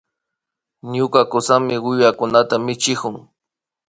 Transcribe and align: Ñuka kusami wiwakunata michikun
Ñuka 0.95 1.21
kusami 1.31 1.75
wiwakunata 1.85 2.55
michikun 2.65 3.15